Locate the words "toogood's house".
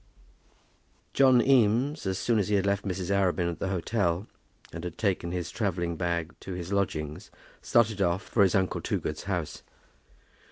8.81-9.61